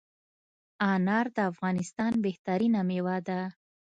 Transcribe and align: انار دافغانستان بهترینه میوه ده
انار 0.91 1.27
دافغانستان 1.37 2.13
بهترینه 2.25 2.81
میوه 2.89 3.17
ده 3.27 3.39